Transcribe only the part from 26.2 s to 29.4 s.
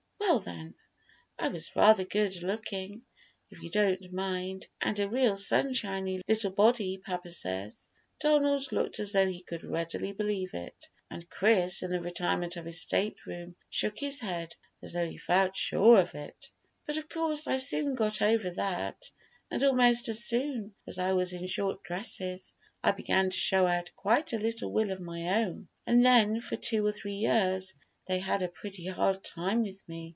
for two or three years they had a pretty hard